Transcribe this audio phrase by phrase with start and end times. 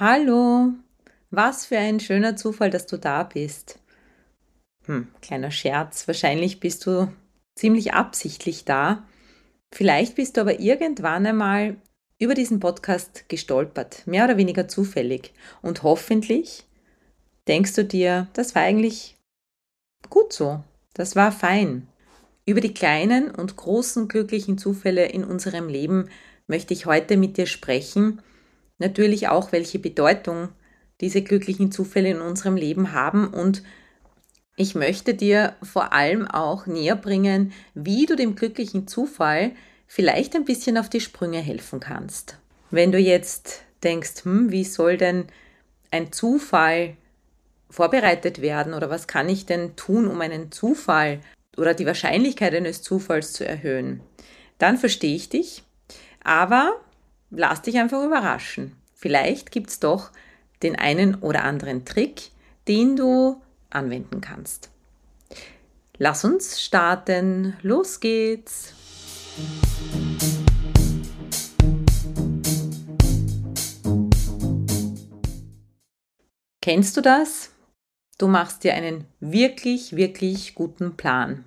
[0.00, 0.72] Hallo,
[1.30, 3.78] was für ein schöner Zufall, dass du da bist.
[4.86, 7.12] Hm, kleiner Scherz, wahrscheinlich bist du
[7.54, 9.06] ziemlich absichtlich da.
[9.72, 11.76] Vielleicht bist du aber irgendwann einmal
[12.18, 15.32] über diesen Podcast gestolpert, mehr oder weniger zufällig.
[15.62, 16.64] Und hoffentlich
[17.46, 19.16] denkst du dir, das war eigentlich
[20.10, 20.64] gut so,
[20.94, 21.86] das war fein.
[22.46, 26.08] Über die kleinen und großen glücklichen Zufälle in unserem Leben
[26.48, 28.20] möchte ich heute mit dir sprechen
[28.78, 30.48] natürlich auch, welche Bedeutung
[31.00, 33.62] diese glücklichen Zufälle in unserem Leben haben und
[34.56, 39.50] ich möchte dir vor allem auch näher bringen, wie du dem glücklichen Zufall
[39.88, 42.38] vielleicht ein bisschen auf die Sprünge helfen kannst.
[42.70, 45.26] Wenn du jetzt denkst, hm, wie soll denn
[45.90, 46.96] ein Zufall
[47.68, 51.20] vorbereitet werden oder was kann ich denn tun, um einen Zufall
[51.56, 54.00] oder die Wahrscheinlichkeit eines Zufalls zu erhöhen,
[54.58, 55.64] dann verstehe ich dich.
[56.22, 56.80] Aber
[57.36, 58.76] lass dich einfach überraschen.
[58.94, 60.10] Vielleicht gibt es doch
[60.62, 62.30] den einen oder anderen Trick,
[62.68, 63.40] den du
[63.70, 64.70] anwenden kannst.
[65.98, 67.56] Lass uns starten.
[67.62, 68.72] Los geht's.
[76.60, 77.50] Kennst du das?
[78.16, 81.44] Du machst dir einen wirklich, wirklich guten Plan.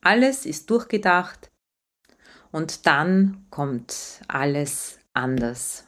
[0.00, 1.50] Alles ist durchgedacht
[2.50, 5.86] und dann kommt alles anders.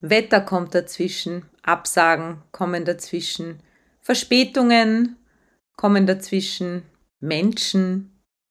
[0.00, 3.60] Wetter kommt dazwischen, Absagen kommen dazwischen,
[4.00, 5.16] Verspätungen
[5.76, 6.82] kommen dazwischen,
[7.20, 8.10] Menschen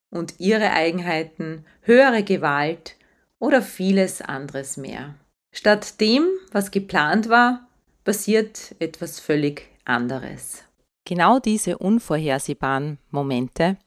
[0.09, 2.95] und ihre Eigenheiten, höhere Gewalt
[3.39, 5.15] oder vieles anderes mehr.
[5.51, 7.67] Statt dem, was geplant war,
[8.03, 10.63] passiert etwas völlig anderes.
[11.05, 13.77] Genau diese unvorhersehbaren Momente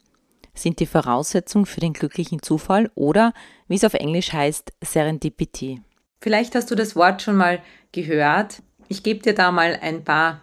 [0.55, 3.33] sind die Voraussetzung für den glücklichen Zufall oder,
[3.67, 5.83] wie es auf Englisch heißt, Serendipity.
[6.21, 7.63] Vielleicht hast du das Wort schon mal
[7.93, 8.63] gehört.
[8.89, 10.41] Ich gebe dir da mal ein paar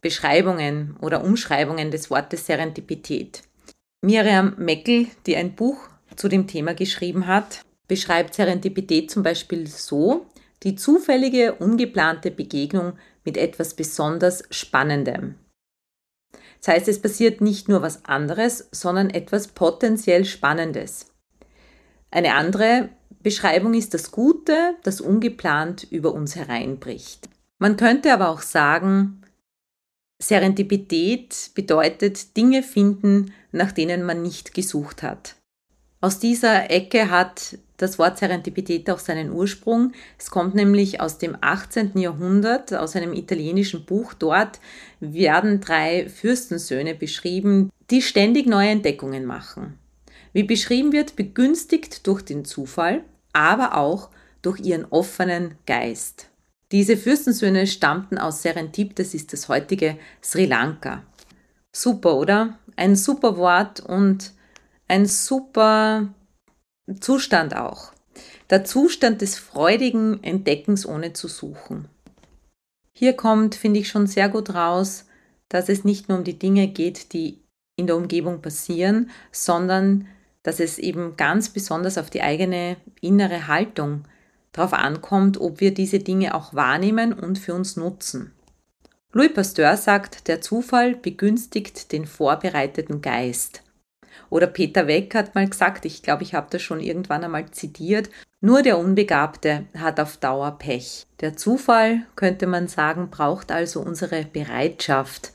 [0.00, 3.42] Beschreibungen oder Umschreibungen des Wortes Serendipität.
[4.04, 10.26] Miriam Meckel, die ein Buch zu dem Thema geschrieben hat, beschreibt Serendipität zum Beispiel so,
[10.64, 12.94] die zufällige, ungeplante Begegnung
[13.24, 15.36] mit etwas besonders Spannendem.
[16.58, 21.11] Das heißt, es passiert nicht nur was anderes, sondern etwas potenziell Spannendes.
[22.12, 22.90] Eine andere
[23.22, 27.28] Beschreibung ist das Gute, das ungeplant über uns hereinbricht.
[27.58, 29.22] Man könnte aber auch sagen,
[30.20, 35.36] Serendipität bedeutet Dinge finden, nach denen man nicht gesucht hat.
[36.02, 39.92] Aus dieser Ecke hat das Wort Serendipität auch seinen Ursprung.
[40.18, 41.96] Es kommt nämlich aus dem 18.
[41.96, 44.12] Jahrhundert, aus einem italienischen Buch.
[44.12, 44.60] Dort
[45.00, 49.78] werden drei Fürstensöhne beschrieben, die ständig neue Entdeckungen machen.
[50.32, 54.10] Wie beschrieben wird, begünstigt durch den Zufall, aber auch
[54.40, 56.28] durch ihren offenen Geist.
[56.72, 61.02] Diese Fürstensöhne stammten aus Serendip, das ist das heutige Sri Lanka.
[61.70, 62.58] Super, oder?
[62.76, 64.32] Ein super Wort und
[64.88, 66.14] ein super
[67.00, 67.92] Zustand auch.
[68.50, 71.88] Der Zustand des freudigen Entdeckens ohne zu suchen.
[72.92, 75.06] Hier kommt, finde ich, schon sehr gut raus,
[75.48, 77.42] dass es nicht nur um die Dinge geht, die
[77.76, 80.06] in der Umgebung passieren, sondern
[80.42, 84.04] dass es eben ganz besonders auf die eigene innere Haltung
[84.52, 88.32] darauf ankommt, ob wir diese Dinge auch wahrnehmen und für uns nutzen.
[89.12, 93.62] Louis Pasteur sagt, der Zufall begünstigt den vorbereiteten Geist.
[94.30, 98.08] Oder Peter Weck hat mal gesagt, ich glaube, ich habe das schon irgendwann einmal zitiert,
[98.40, 101.06] nur der Unbegabte hat auf Dauer Pech.
[101.20, 105.32] Der Zufall, könnte man sagen, braucht also unsere Bereitschaft,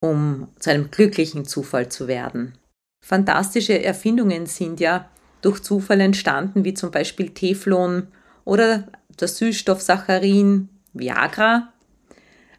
[0.00, 2.54] um zu einem glücklichen Zufall zu werden.
[3.00, 5.08] Fantastische Erfindungen sind ja
[5.42, 8.08] durch Zufall entstanden, wie zum Beispiel Teflon
[8.44, 8.88] oder
[9.18, 11.72] der Süßstoff Saccharin, Viagra,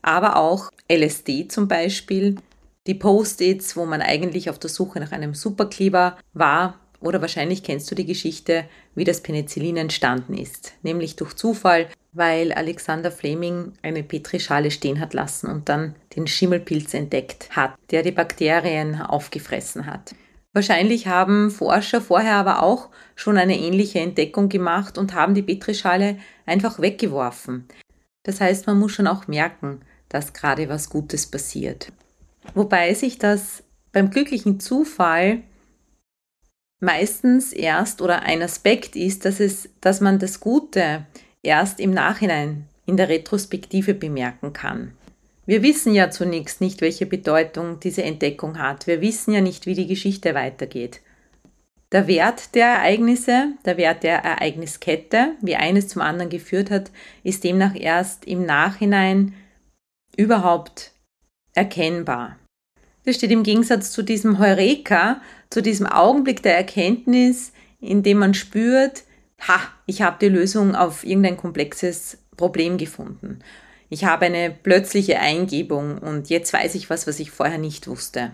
[0.02, 2.36] aber auch LSD zum Beispiel,
[2.88, 7.90] die Post-its, wo man eigentlich auf der Suche nach einem Superkleber war, oder wahrscheinlich kennst
[7.90, 14.04] du die Geschichte, wie das Penicillin entstanden ist, nämlich durch Zufall, weil Alexander Fleming eine
[14.04, 20.14] Petrischale stehen hat lassen und dann den Schimmelpilz entdeckt hat, der die Bakterien aufgefressen hat.
[20.54, 26.18] Wahrscheinlich haben Forscher vorher aber auch schon eine ähnliche Entdeckung gemacht und haben die Petrischale
[26.46, 27.68] einfach weggeworfen.
[28.24, 31.92] Das heißt, man muss schon auch merken, dass gerade was Gutes passiert.
[32.54, 33.64] Wobei sich das
[33.94, 35.42] beim glücklichen Zufall
[36.82, 41.06] meistens erst oder ein Aspekt ist, dass, es, dass man das Gute
[41.44, 44.94] erst im Nachhinein in der Retrospektive bemerken kann.
[45.52, 48.88] Wir wissen ja zunächst nicht, welche Bedeutung diese Entdeckung hat.
[48.88, 51.02] Wir wissen ja nicht, wie die Geschichte weitergeht.
[51.92, 56.90] Der Wert der Ereignisse, der Wert der Ereigniskette, wie eines zum anderen geführt hat,
[57.26, 59.34] ist demnach erst im Nachhinein
[60.16, 60.94] überhaupt
[61.54, 62.40] erkennbar.
[63.04, 65.20] Das steht im Gegensatz zu diesem Heureka,
[65.50, 67.52] zu diesem Augenblick der Erkenntnis,
[67.82, 69.04] in dem man spürt,
[69.46, 73.40] ha, ich habe die Lösung auf irgendein komplexes Problem gefunden.
[73.94, 78.32] Ich habe eine plötzliche Eingebung und jetzt weiß ich was, was ich vorher nicht wusste.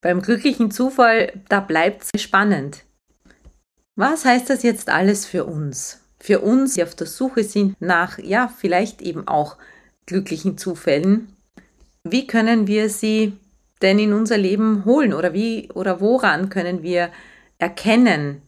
[0.00, 2.84] Beim glücklichen Zufall, da bleibt es spannend.
[3.96, 6.00] Was heißt das jetzt alles für uns?
[6.20, 9.56] Für uns, die auf der Suche sind nach, ja, vielleicht eben auch
[10.06, 11.36] glücklichen Zufällen.
[12.04, 13.32] Wie können wir sie
[13.82, 17.10] denn in unser Leben holen oder wie oder woran können wir
[17.58, 18.42] erkennen,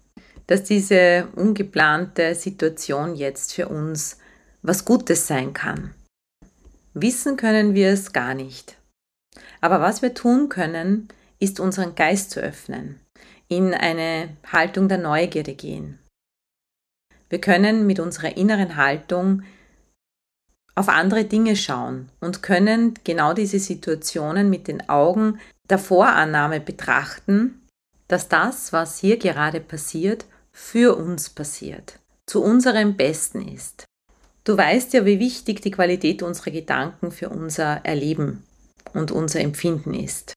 [0.46, 4.18] dass diese ungeplante Situation jetzt für uns
[4.62, 5.92] was Gutes sein kann?
[6.94, 8.76] Wissen können wir es gar nicht.
[9.60, 11.08] Aber was wir tun können,
[11.40, 13.00] ist unseren Geist zu öffnen,
[13.48, 15.98] in eine Haltung der Neugierde gehen.
[17.28, 19.42] Wir können mit unserer inneren Haltung
[20.76, 27.60] auf andere Dinge schauen und können genau diese Situationen mit den Augen der Vorannahme betrachten,
[28.06, 33.84] dass das, was hier gerade passiert, für uns passiert, zu unserem Besten ist.
[34.44, 38.44] Du weißt ja, wie wichtig die Qualität unserer Gedanken für unser Erleben
[38.92, 40.34] und unser Empfinden ist.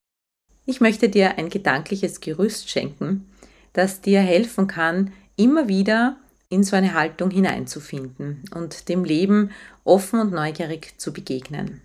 [0.64, 3.28] Ich möchte dir ein gedankliches Gerüst schenken,
[3.74, 6.16] das dir helfen kann, immer wieder
[6.48, 9.50] in so eine Haltung hineinzufinden und dem Leben
[9.84, 11.82] offen und neugierig zu begegnen.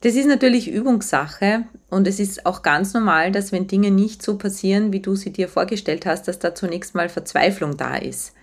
[0.00, 4.38] Das ist natürlich Übungssache und es ist auch ganz normal, dass wenn Dinge nicht so
[4.38, 8.35] passieren, wie du sie dir vorgestellt hast, dass da zunächst mal Verzweiflung da ist.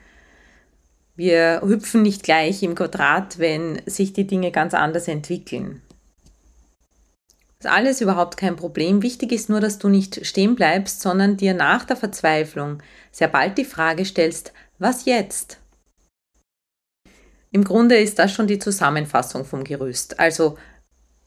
[1.15, 5.81] Wir hüpfen nicht gleich im Quadrat, wenn sich die Dinge ganz anders entwickeln.
[7.59, 9.03] Das ist alles überhaupt kein Problem.
[9.03, 12.81] Wichtig ist nur, dass du nicht stehen bleibst, sondern dir nach der Verzweiflung
[13.11, 15.59] sehr bald die Frage stellst, was jetzt?
[17.51, 20.19] Im Grunde ist das schon die Zusammenfassung vom Gerüst.
[20.19, 20.57] Also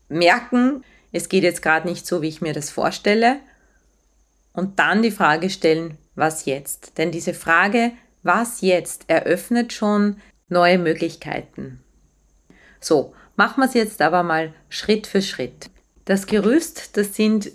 [0.09, 3.39] merken, es geht jetzt gerade nicht so, wie ich mir das vorstelle.
[4.53, 6.99] Und dann die Frage stellen, was jetzt?
[6.99, 7.93] Denn diese Frage,
[8.27, 10.17] was jetzt, eröffnet schon
[10.49, 11.81] neue Möglichkeiten.
[12.81, 15.71] So, machen wir es jetzt aber mal Schritt für Schritt.
[16.05, 17.51] Das Gerüst, das sind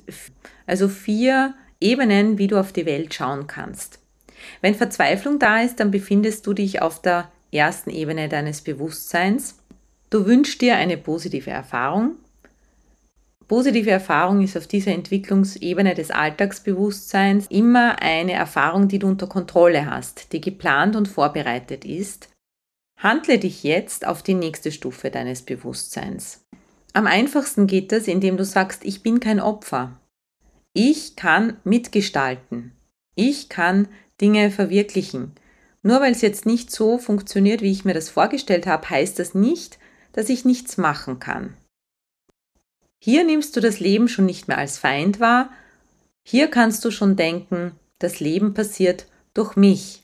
[0.65, 3.99] also vier Ebenen, wie du auf die Welt schauen kannst.
[4.61, 9.57] Wenn Verzweiflung da ist, dann befindest du dich auf der ersten Ebene deines Bewusstseins.
[10.09, 12.15] Du wünschst dir eine positive Erfahrung.
[13.51, 19.87] Positive Erfahrung ist auf dieser Entwicklungsebene des Alltagsbewusstseins immer eine Erfahrung, die du unter Kontrolle
[19.87, 22.29] hast, die geplant und vorbereitet ist.
[22.97, 26.45] Handle dich jetzt auf die nächste Stufe deines Bewusstseins.
[26.93, 29.99] Am einfachsten geht das, indem du sagst, ich bin kein Opfer.
[30.71, 32.71] Ich kann mitgestalten.
[33.15, 33.89] Ich kann
[34.21, 35.33] Dinge verwirklichen.
[35.83, 39.35] Nur weil es jetzt nicht so funktioniert, wie ich mir das vorgestellt habe, heißt das
[39.35, 39.77] nicht,
[40.13, 41.57] dass ich nichts machen kann.
[43.03, 45.49] Hier nimmst du das Leben schon nicht mehr als Feind wahr.
[46.23, 50.03] Hier kannst du schon denken, das Leben passiert durch mich.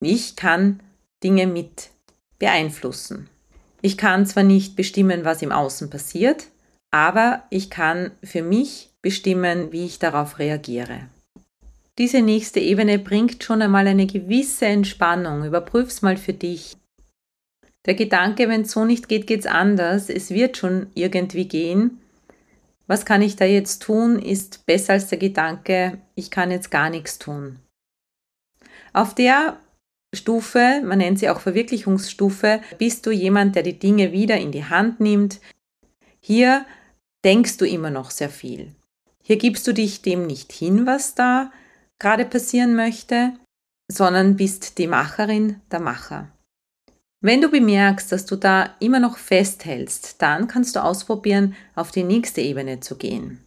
[0.00, 0.80] Ich kann
[1.22, 1.90] Dinge mit
[2.38, 3.28] beeinflussen.
[3.82, 6.46] Ich kann zwar nicht bestimmen, was im Außen passiert,
[6.90, 11.08] aber ich kann für mich bestimmen, wie ich darauf reagiere.
[11.98, 15.44] Diese nächste Ebene bringt schon einmal eine gewisse Entspannung.
[15.44, 16.78] Überprüf's mal für dich.
[17.84, 20.08] Der Gedanke, wenn es so nicht geht, geht's anders.
[20.08, 21.98] Es wird schon irgendwie gehen.
[22.92, 26.90] Was kann ich da jetzt tun, ist besser als der Gedanke, ich kann jetzt gar
[26.90, 27.58] nichts tun.
[28.92, 29.56] Auf der
[30.14, 34.66] Stufe, man nennt sie auch Verwirklichungsstufe, bist du jemand, der die Dinge wieder in die
[34.66, 35.40] Hand nimmt.
[36.20, 36.66] Hier
[37.24, 38.74] denkst du immer noch sehr viel.
[39.24, 41.50] Hier gibst du dich dem nicht hin, was da
[41.98, 43.32] gerade passieren möchte,
[43.90, 46.28] sondern bist die Macherin, der Macher.
[47.24, 52.02] Wenn du bemerkst, dass du da immer noch festhältst, dann kannst du ausprobieren, auf die
[52.02, 53.38] nächste Ebene zu gehen.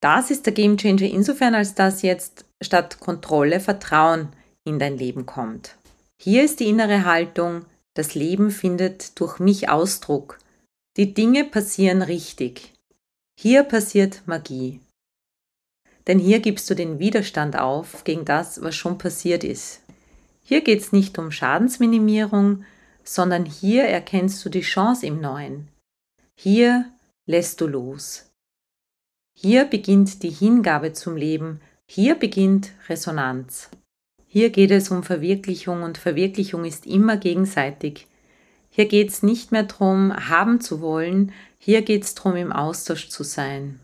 [0.00, 4.28] Das ist der Game Changer insofern, als dass jetzt statt Kontrolle Vertrauen
[4.64, 5.76] in dein Leben kommt.
[6.20, 10.38] Hier ist die innere Haltung, das Leben findet durch mich Ausdruck.
[10.96, 12.72] Die Dinge passieren richtig.
[13.38, 14.80] Hier passiert Magie.
[16.06, 19.80] denn hier gibst du den Widerstand auf gegen das, was schon passiert ist.
[20.48, 22.64] Hier geht es nicht um Schadensminimierung,
[23.02, 25.66] sondern hier erkennst du die Chance im Neuen.
[26.36, 26.88] Hier
[27.26, 28.30] lässt du los.
[29.34, 33.70] Hier beginnt die Hingabe zum Leben, hier beginnt Resonanz.
[34.28, 38.06] Hier geht es um Verwirklichung und Verwirklichung ist immer gegenseitig.
[38.70, 43.08] Hier geht es nicht mehr darum, haben zu wollen, hier geht es darum, im Austausch
[43.08, 43.80] zu sein.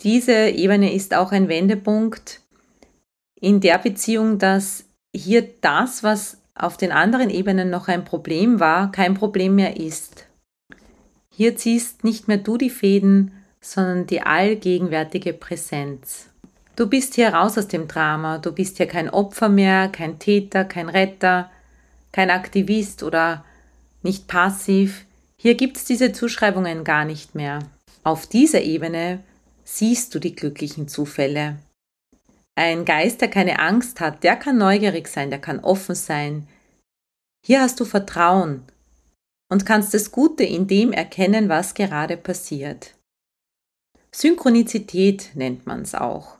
[0.00, 2.40] Diese Ebene ist auch ein Wendepunkt
[3.40, 8.92] in der Beziehung, dass hier das, was auf den anderen Ebenen noch ein Problem war,
[8.92, 10.26] kein Problem mehr ist.
[11.34, 16.26] Hier ziehst nicht mehr du die Fäden, sondern die allgegenwärtige Präsenz.
[16.76, 20.64] Du bist hier raus aus dem Drama, du bist hier kein Opfer mehr, kein Täter,
[20.64, 21.50] kein Retter,
[22.12, 23.44] kein Aktivist oder
[24.02, 25.04] nicht passiv.
[25.36, 27.60] Hier gibt es diese Zuschreibungen gar nicht mehr.
[28.02, 29.20] Auf dieser Ebene
[29.64, 31.56] siehst du die glücklichen Zufälle.
[32.60, 36.46] Ein Geist, der keine Angst hat, der kann neugierig sein, der kann offen sein.
[37.42, 38.64] Hier hast du Vertrauen
[39.50, 42.96] und kannst das Gute in dem erkennen, was gerade passiert.
[44.12, 46.36] Synchronizität nennt man es auch.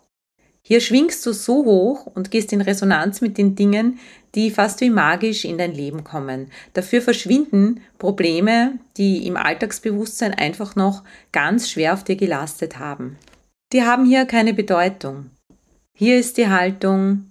[0.60, 3.98] Hier schwingst du so hoch und gehst in Resonanz mit den Dingen,
[4.34, 6.52] die fast wie magisch in dein Leben kommen.
[6.74, 13.16] Dafür verschwinden Probleme, die im Alltagsbewusstsein einfach noch ganz schwer auf dir gelastet haben.
[13.72, 15.30] Die haben hier keine Bedeutung.
[16.00, 17.26] Hier ist die Haltung,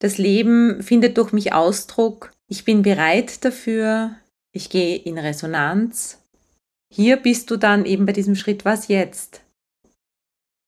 [0.00, 4.16] das Leben findet durch mich Ausdruck, ich bin bereit dafür,
[4.50, 6.20] ich gehe in Resonanz.
[6.92, 9.42] Hier bist du dann eben bei diesem Schritt, was jetzt?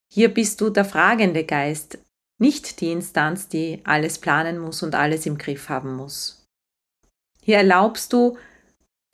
[0.09, 1.99] Hier bist du der fragende Geist,
[2.39, 6.47] nicht die Instanz, die alles planen muss und alles im Griff haben muss.
[7.43, 8.39] Hier erlaubst du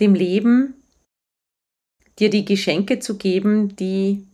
[0.00, 0.74] dem Leben,
[2.18, 4.26] dir die Geschenke zu geben, die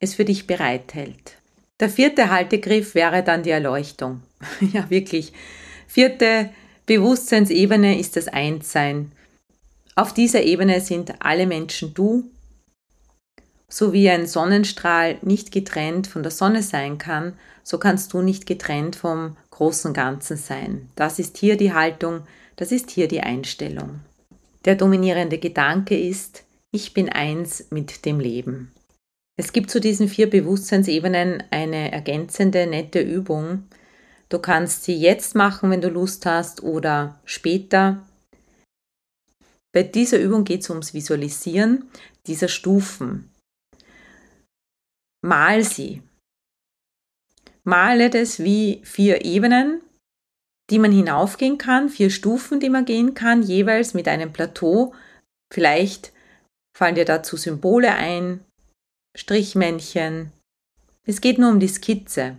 [0.00, 1.35] es für dich bereithält.
[1.80, 4.22] Der vierte Haltegriff wäre dann die Erleuchtung.
[4.72, 5.32] ja, wirklich.
[5.86, 6.50] Vierte
[6.86, 9.12] Bewusstseinsebene ist das Einssein.
[9.94, 12.30] Auf dieser Ebene sind alle Menschen du.
[13.68, 18.46] So wie ein Sonnenstrahl nicht getrennt von der Sonne sein kann, so kannst du nicht
[18.46, 20.88] getrennt vom großen Ganzen sein.
[20.94, 22.22] Das ist hier die Haltung,
[22.54, 24.00] das ist hier die Einstellung.
[24.64, 28.72] Der dominierende Gedanke ist, ich bin eins mit dem Leben.
[29.38, 33.68] Es gibt zu diesen vier Bewusstseinsebenen eine ergänzende, nette Übung.
[34.30, 38.06] Du kannst sie jetzt machen, wenn du Lust hast, oder später.
[39.72, 41.90] Bei dieser Übung geht es ums Visualisieren
[42.26, 43.30] dieser Stufen.
[45.22, 46.02] Mal sie.
[47.62, 49.82] Male das wie vier Ebenen,
[50.70, 54.94] die man hinaufgehen kann, vier Stufen, die man gehen kann, jeweils mit einem Plateau.
[55.52, 56.12] Vielleicht
[56.76, 58.45] fallen dir dazu Symbole ein,
[59.16, 60.30] Strichmännchen.
[61.04, 62.36] Es geht nur um die Skizze.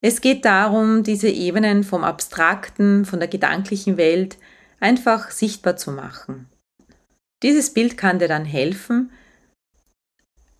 [0.00, 4.38] Es geht darum, diese Ebenen vom Abstrakten, von der gedanklichen Welt
[4.78, 6.46] einfach sichtbar zu machen.
[7.42, 9.10] Dieses Bild kann dir dann helfen,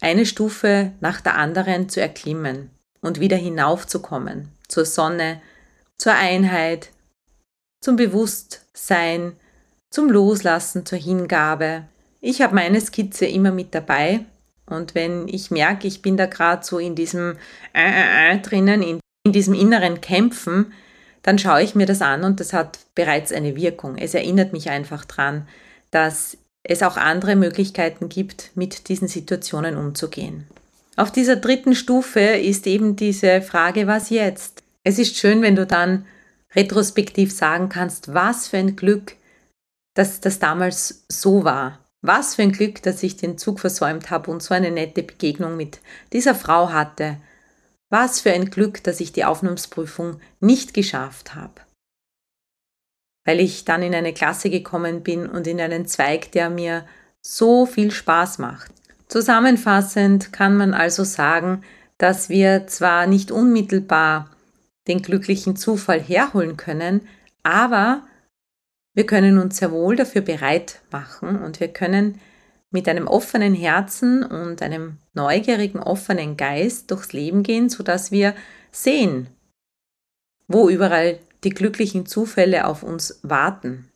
[0.00, 2.70] eine Stufe nach der anderen zu erklimmen
[3.00, 5.40] und wieder hinaufzukommen zur Sonne,
[5.96, 6.90] zur Einheit,
[7.80, 9.36] zum Bewusstsein,
[9.90, 11.84] zum Loslassen, zur Hingabe.
[12.20, 14.24] Ich habe meine Skizze immer mit dabei
[14.70, 17.36] und wenn ich merke, ich bin da gerade so in diesem
[17.74, 20.72] äh, äh, äh, drinnen, in, in diesem inneren Kämpfen,
[21.22, 23.98] dann schaue ich mir das an und das hat bereits eine Wirkung.
[23.98, 25.46] Es erinnert mich einfach dran,
[25.90, 30.46] dass es auch andere Möglichkeiten gibt, mit diesen Situationen umzugehen.
[30.96, 34.62] Auf dieser dritten Stufe ist eben diese Frage, was jetzt?
[34.84, 36.06] Es ist schön, wenn du dann
[36.54, 39.16] retrospektiv sagen kannst, was für ein Glück,
[39.94, 41.79] dass das damals so war.
[42.02, 45.56] Was für ein Glück, dass ich den Zug versäumt habe und so eine nette Begegnung
[45.56, 45.80] mit
[46.12, 47.16] dieser Frau hatte.
[47.90, 51.60] Was für ein Glück, dass ich die Aufnahmsprüfung nicht geschafft habe.
[53.24, 56.86] Weil ich dann in eine Klasse gekommen bin und in einen Zweig, der mir
[57.20, 58.72] so viel Spaß macht.
[59.08, 61.62] Zusammenfassend kann man also sagen,
[61.98, 64.30] dass wir zwar nicht unmittelbar
[64.88, 67.06] den glücklichen Zufall herholen können,
[67.42, 68.02] aber
[69.00, 72.20] wir können uns sehr wohl dafür bereit machen und wir können
[72.70, 78.34] mit einem offenen Herzen und einem neugierigen, offenen Geist durchs Leben gehen, sodass wir
[78.70, 79.28] sehen,
[80.48, 83.88] wo überall die glücklichen Zufälle auf uns warten.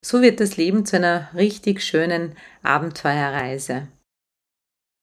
[0.00, 2.32] So wird das Leben zu einer richtig schönen
[2.62, 3.88] Abenteuerreise.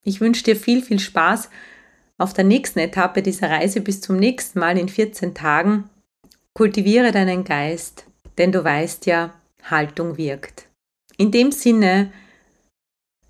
[0.02, 1.48] Ich wünsche dir viel, viel Spaß
[2.16, 5.88] auf der nächsten Etappe dieser Reise bis zum nächsten Mal in 14 Tagen.
[6.54, 8.07] Kultiviere deinen Geist,
[8.38, 10.66] denn du weißt ja, Haltung wirkt.
[11.16, 12.12] In dem Sinne,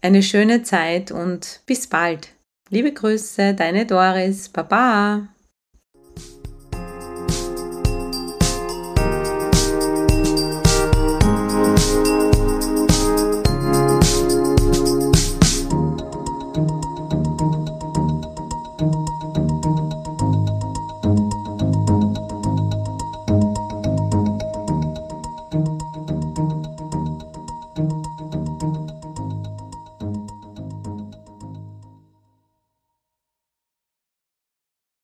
[0.01, 2.29] eine schöne Zeit und bis bald.
[2.71, 4.49] Liebe Grüße, deine Doris.
[4.51, 5.29] Baba.